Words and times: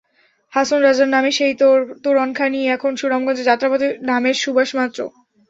হাসন 0.53 0.79
রাজার 0.81 1.09
নামে 1.09 1.31
সেই 1.37 1.53
তোরণখানিই 2.03 2.71
এখন 2.75 2.91
সুনামগঞ্জে 2.95 3.47
যাত্রাপথে 3.49 3.87
নামের 4.09 4.35
সুবাস 4.43 4.69
মাত্র। 4.79 4.99